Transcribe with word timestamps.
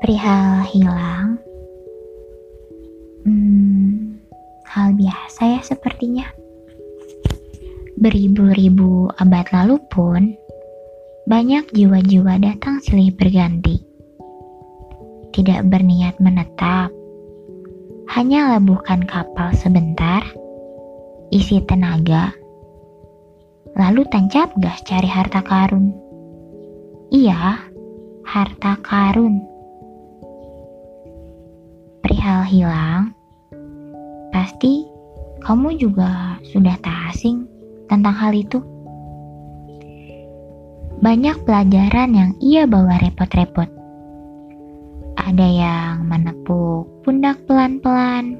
Perihal 0.00 0.64
hilang, 0.72 1.36
hmm, 3.28 4.16
hal 4.64 4.96
biasa 4.96 5.40
ya 5.44 5.60
sepertinya. 5.60 6.24
Beribu-ribu 8.00 9.12
abad 9.20 9.44
lalu 9.52 9.76
pun, 9.92 10.32
banyak 11.28 11.68
jiwa-jiwa 11.76 12.40
datang 12.40 12.80
silih 12.80 13.12
berganti. 13.12 13.76
Tidak 15.36 15.68
berniat 15.68 16.16
menetap, 16.16 16.88
hanya 18.16 18.56
labuhkan 18.56 19.04
kapal 19.04 19.52
sebentar, 19.52 20.24
isi 21.28 21.60
tenaga, 21.68 22.32
lalu 23.76 24.08
tancap 24.08 24.48
gas 24.64 24.80
cari 24.88 25.12
harta 25.12 25.44
karun. 25.44 25.92
Iya, 27.12 27.68
harta 28.24 28.80
karun 28.80 29.49
hilang, 32.44 33.12
pasti 34.30 34.86
kamu 35.40 35.80
juga 35.80 36.36
sudah 36.52 36.76
tak 36.84 37.16
asing 37.16 37.48
tentang 37.88 38.12
hal 38.12 38.36
itu. 38.36 38.60
Banyak 41.00 41.48
pelajaran 41.48 42.12
yang 42.12 42.36
ia 42.44 42.68
bawa 42.68 43.00
repot-repot. 43.00 43.72
Ada 45.16 45.46
yang 45.48 46.04
menepuk 46.04 46.84
pundak 47.00 47.40
pelan-pelan. 47.48 48.36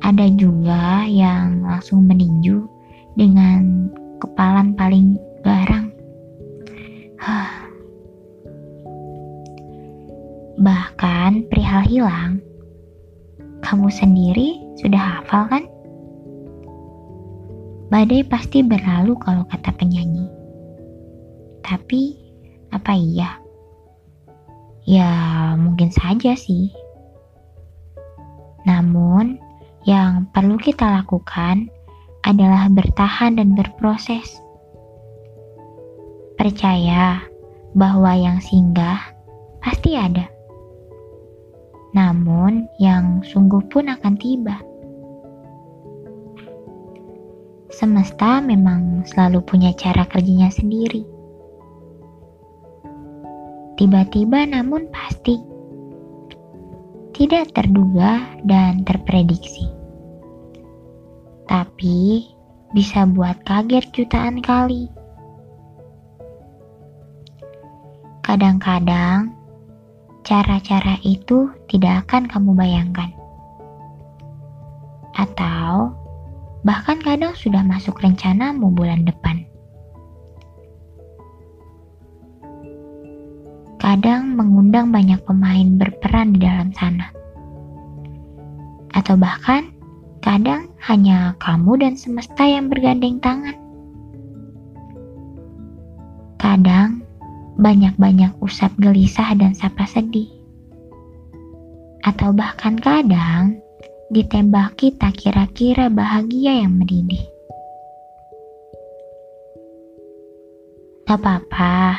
Ada 0.00 0.32
juga 0.40 1.04
yang 1.04 1.68
langsung 1.68 2.08
meninju 2.08 2.64
dengan 3.12 3.92
kepalan 4.24 4.72
paling 4.72 5.20
garang. 5.44 5.92
Bahkan 10.64 11.44
perihal 11.52 11.84
hilang, 11.84 12.40
kamu 13.68 13.92
sendiri 13.92 14.64
sudah 14.80 15.20
hafal 15.20 15.44
kan? 15.52 15.64
Badai 17.92 18.24
pasti 18.24 18.64
berlalu 18.64 19.12
kalau 19.20 19.44
kata 19.44 19.76
penyanyi. 19.76 20.24
Tapi, 21.60 22.16
apa 22.72 22.96
iya? 22.96 23.36
Ya, 24.88 25.12
mungkin 25.60 25.92
saja 25.92 26.32
sih. 26.32 26.72
Namun, 28.64 29.36
yang 29.84 30.32
perlu 30.32 30.56
kita 30.56 30.88
lakukan 31.04 31.68
adalah 32.24 32.72
bertahan 32.72 33.36
dan 33.36 33.52
berproses. 33.52 34.40
Percaya 36.40 37.20
bahwa 37.76 38.16
yang 38.16 38.40
singgah 38.40 39.12
pasti 39.60 39.92
ada 39.92 40.37
namun 41.96 42.68
yang 42.76 43.24
sungguh 43.24 43.64
pun 43.72 43.88
akan 43.88 44.14
tiba. 44.20 44.60
Semesta 47.68 48.42
memang 48.42 49.06
selalu 49.06 49.44
punya 49.44 49.70
cara 49.76 50.02
kerjanya 50.08 50.50
sendiri. 50.50 51.06
Tiba-tiba 53.78 54.42
namun 54.50 54.90
pasti. 54.90 55.38
Tidak 57.14 57.54
terduga 57.54 58.26
dan 58.42 58.82
terprediksi. 58.82 59.70
Tapi 61.46 62.26
bisa 62.74 63.06
buat 63.06 63.38
kaget 63.46 63.86
jutaan 63.94 64.42
kali. 64.42 64.90
Kadang-kadang 68.26 69.37
cara-cara 70.24 70.98
itu 71.04 71.52
tidak 71.68 72.06
akan 72.06 72.30
kamu 72.30 72.50
bayangkan. 72.56 73.10
Atau 75.18 75.92
bahkan 76.62 76.98
kadang 77.02 77.34
sudah 77.34 77.62
masuk 77.66 77.98
rencanamu 77.98 78.70
bulan 78.70 79.02
depan. 79.06 79.44
Kadang 83.78 84.34
mengundang 84.34 84.90
banyak 84.90 85.22
pemain 85.22 85.78
berperan 85.78 86.34
di 86.34 86.42
dalam 86.42 86.70
sana. 86.74 87.14
Atau 88.92 89.14
bahkan 89.14 89.70
kadang 90.18 90.68
hanya 90.82 91.38
kamu 91.38 91.82
dan 91.82 91.94
semesta 91.94 92.42
yang 92.42 92.66
bergandeng 92.66 93.22
tangan. 93.22 93.67
Banyak-banyak 97.58 98.38
usap 98.38 98.70
gelisah 98.78 99.34
dan 99.34 99.52
sapa 99.52 99.84
sedih. 99.90 100.30
Atau 102.06 102.30
bahkan 102.30 102.78
kadang 102.78 103.58
ditembaki 104.14 104.94
tak 104.94 105.18
kira-kira 105.18 105.90
bahagia 105.90 106.64
yang 106.64 106.78
mendidih. 106.78 107.20
Gak 111.04 111.18
apa-apa, 111.18 111.98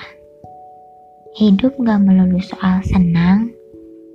hidup 1.36 1.75
gak 1.81 2.02
melulu 2.08 2.40
soal 2.40 2.80
senang, 2.88 3.52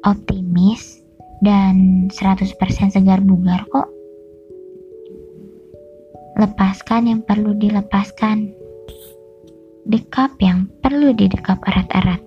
optimis, 0.06 1.04
dan 1.44 2.08
100% 2.08 2.56
segar 2.94 3.20
bugar 3.20 3.66
kok. 3.68 3.90
Lepaskan 6.40 7.10
yang 7.10 7.20
perlu 7.22 7.54
dilepaskan 7.58 8.63
dekap 9.84 10.32
yang 10.40 10.64
perlu 10.80 11.12
didekap 11.12 11.60
erat-erat. 11.68 12.20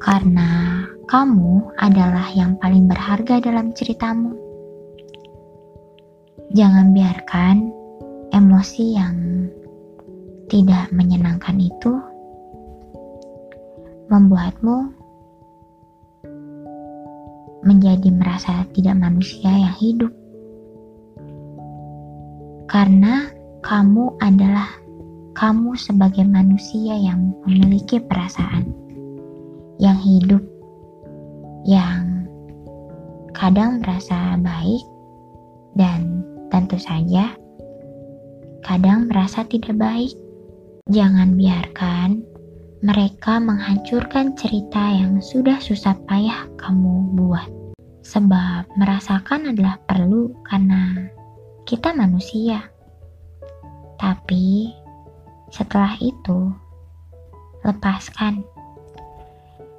Karena 0.00 0.82
kamu 1.04 1.76
adalah 1.76 2.32
yang 2.32 2.56
paling 2.56 2.88
berharga 2.88 3.40
dalam 3.44 3.76
ceritamu. 3.76 4.32
Jangan 6.56 6.96
biarkan 6.96 7.68
emosi 8.32 8.84
yang 8.96 9.16
tidak 10.48 10.88
menyenangkan 10.88 11.60
itu 11.60 11.92
membuatmu 14.08 14.96
menjadi 17.68 18.08
merasa 18.08 18.64
tidak 18.72 18.96
manusia 18.96 19.52
yang 19.52 19.76
hidup. 19.76 20.12
Karena 22.64 23.28
kamu 23.60 24.16
adalah 24.24 24.87
kamu 25.38 25.78
sebagai 25.78 26.26
manusia 26.26 26.98
yang 26.98 27.30
memiliki 27.46 28.02
perasaan, 28.02 28.74
yang 29.78 29.94
hidup, 29.94 30.42
yang 31.62 32.26
kadang 33.38 33.78
merasa 33.78 34.34
baik, 34.34 34.82
dan 35.78 36.26
tentu 36.50 36.74
saja 36.74 37.38
kadang 38.66 39.06
merasa 39.06 39.46
tidak 39.46 39.78
baik. 39.78 40.10
Jangan 40.90 41.38
biarkan 41.38 42.18
mereka 42.82 43.38
menghancurkan 43.38 44.34
cerita 44.34 44.90
yang 44.90 45.22
sudah 45.22 45.62
susah 45.62 45.94
payah 46.10 46.50
kamu 46.58 47.14
buat. 47.14 47.46
Sebab 48.02 48.74
merasakan 48.74 49.54
adalah 49.54 49.78
perlu 49.86 50.34
karena 50.50 51.06
kita 51.68 51.94
manusia. 51.94 52.66
Tapi 54.00 54.72
setelah 55.48 55.96
itu, 56.00 56.52
lepaskan. 57.64 58.44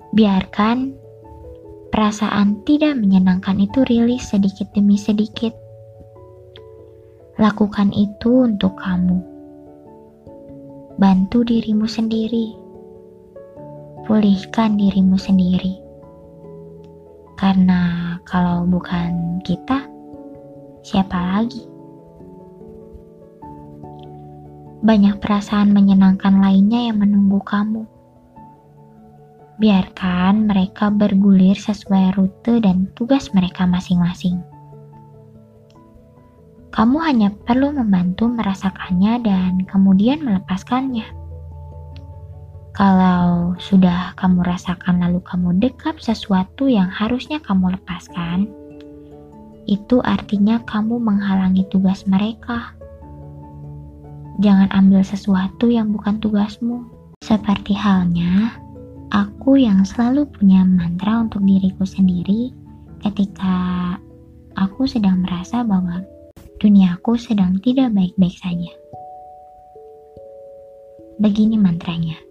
Biarkan 0.10 0.98
perasaan 1.94 2.66
tidak 2.66 2.98
menyenangkan 2.98 3.62
itu 3.62 3.86
rilis 3.86 4.34
sedikit 4.34 4.74
demi 4.74 4.98
sedikit. 4.98 5.54
Lakukan 7.38 7.94
itu 7.94 8.50
untuk 8.50 8.74
kamu. 8.82 9.22
Bantu 10.98 11.46
dirimu 11.46 11.86
sendiri. 11.86 12.58
Pulihkan 14.10 14.76
dirimu 14.76 15.16
sendiri. 15.16 15.78
Karena 17.38 18.18
kalau 18.26 18.66
bukan 18.68 19.40
kita, 19.46 19.86
siapa 20.84 21.40
lagi? 21.40 21.69
Banyak 24.80 25.20
perasaan 25.20 25.76
menyenangkan 25.76 26.40
lainnya 26.40 26.88
yang 26.88 27.04
menunggu 27.04 27.44
kamu. 27.44 27.84
Biarkan 29.60 30.48
mereka 30.48 30.88
bergulir 30.88 31.60
sesuai 31.60 32.16
rute 32.16 32.64
dan 32.64 32.88
tugas 32.96 33.36
mereka 33.36 33.68
masing-masing. 33.68 34.40
Kamu 36.72 36.96
hanya 37.04 37.28
perlu 37.44 37.76
membantu 37.76 38.32
merasakannya 38.32 39.20
dan 39.20 39.68
kemudian 39.68 40.24
melepaskannya. 40.24 41.04
Kalau 42.72 43.60
sudah 43.60 44.16
kamu 44.16 44.48
rasakan 44.48 45.04
lalu 45.04 45.20
kamu 45.28 45.60
dekap 45.60 46.00
sesuatu 46.00 46.72
yang 46.72 46.88
harusnya 46.88 47.44
kamu 47.44 47.76
lepaskan, 47.76 48.48
itu 49.68 50.00
artinya 50.08 50.64
kamu 50.64 51.04
menghalangi 51.04 51.68
tugas 51.68 52.08
mereka 52.08 52.79
Jangan 54.40 54.72
ambil 54.72 55.04
sesuatu 55.04 55.68
yang 55.68 55.92
bukan 55.92 56.24
tugasmu. 56.24 56.88
Seperti 57.20 57.76
halnya 57.76 58.56
Aku 59.10 59.58
yang 59.58 59.82
selalu 59.90 60.30
punya 60.30 60.62
mantra 60.62 61.26
untuk 61.26 61.42
diriku 61.42 61.82
sendiri 61.82 62.54
ketika 63.02 63.58
aku 64.54 64.86
sedang 64.86 65.26
merasa 65.26 65.66
bahwa 65.66 66.06
duniaku 66.62 67.18
sedang 67.18 67.58
tidak 67.66 67.90
baik-baik 67.90 68.38
saja. 68.38 68.70
Begini 71.18 71.58
mantranya. 71.58 72.22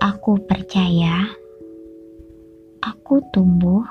Aku 0.00 0.40
percaya, 0.48 1.28
aku 2.80 3.20
tumbuh, 3.36 3.84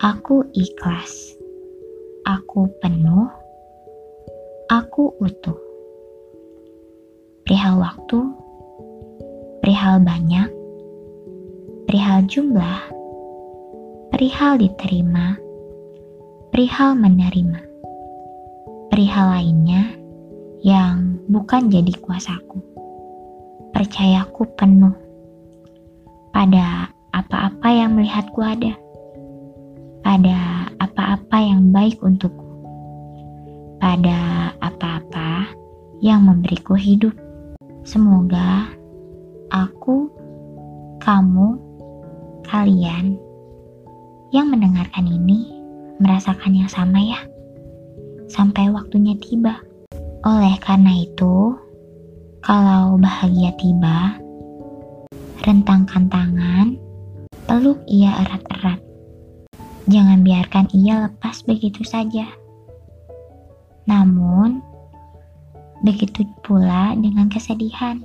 aku 0.00 0.40
ikhlas, 0.56 1.36
aku 2.24 2.64
penuh, 2.80 3.28
aku 4.72 5.12
utuh. 5.20 5.73
Perihal 7.64 7.80
waktu, 7.80 8.20
perihal 9.64 9.96
banyak, 10.04 10.52
perihal 11.88 12.20
jumlah, 12.28 12.92
perihal 14.12 14.60
diterima, 14.60 15.32
perihal 16.52 16.92
menerima, 16.92 17.64
perihal 18.92 19.32
lainnya 19.32 19.96
yang 20.60 21.16
bukan 21.32 21.72
jadi 21.72 21.88
kuasaku. 22.04 22.60
Percayaku 23.72 24.44
penuh 24.60 24.92
pada 26.36 26.92
apa-apa 27.16 27.68
yang 27.72 27.96
melihatku 27.96 28.44
ada, 28.44 28.76
pada 30.04 30.68
apa-apa 30.84 31.36
yang 31.40 31.72
baik 31.72 31.96
untukku, 32.04 32.44
pada 33.80 34.52
apa-apa 34.60 35.48
yang 36.04 36.28
memberiku 36.28 36.76
hidup. 36.76 37.23
Semoga 37.84 38.72
aku, 39.52 40.08
kamu, 41.04 41.60
kalian 42.48 43.20
yang 44.32 44.48
mendengarkan 44.48 45.04
ini 45.04 45.52
merasakan 46.00 46.56
yang 46.56 46.70
sama 46.72 46.96
ya. 46.96 47.20
Sampai 48.32 48.72
waktunya 48.72 49.12
tiba. 49.20 49.60
Oleh 50.24 50.56
karena 50.64 50.96
itu, 50.96 51.52
kalau 52.40 52.96
bahagia 52.96 53.52
tiba, 53.60 54.16
rentangkan 55.44 56.08
tangan, 56.08 56.80
peluk 57.44 57.84
ia 57.84 58.16
erat-erat. 58.24 58.80
Jangan 59.92 60.24
biarkan 60.24 60.72
ia 60.72 61.04
lepas 61.04 61.44
begitu 61.44 61.84
saja. 61.84 62.24
Namun, 63.84 64.64
begitu 65.84 66.24
pula 66.40 66.96
dengan 66.96 67.28
kesedihan. 67.28 68.00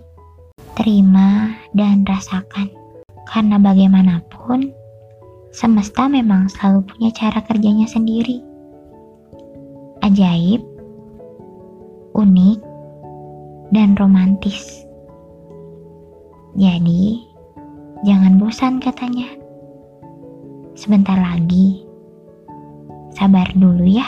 Terima 0.76 1.56
dan 1.72 2.04
rasakan. 2.04 2.68
Karena 3.30 3.56
bagaimanapun, 3.56 4.76
Semesta 5.50 6.06
memang 6.06 6.46
selalu 6.46 6.86
punya 6.86 7.10
cara 7.10 7.42
kerjanya 7.42 7.90
sendiri. 7.90 8.38
Ajaib, 10.06 10.62
unik, 12.14 12.60
dan 13.74 13.98
romantis. 13.98 14.86
Jadi, 16.54 17.26
jangan 18.06 18.38
bosan 18.38 18.78
katanya. 18.78 19.26
Sebentar 20.78 21.18
lagi, 21.18 21.82
sabar 23.18 23.50
dulu 23.58 23.90
ya. 23.90 24.06